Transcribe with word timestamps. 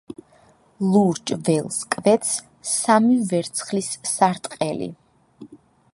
ლურჯ 0.91 1.33
ველს 1.49 1.77
კვეთს 1.95 2.33
სამი 2.71 3.21
ვერცხლის 3.29 3.93
სარტყელი. 4.15 4.93